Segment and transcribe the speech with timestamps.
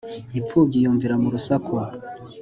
[0.37, 1.73] impfubyi yumvira mu urusaku